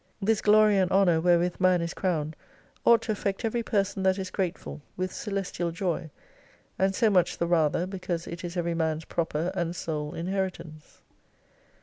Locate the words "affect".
3.11-3.45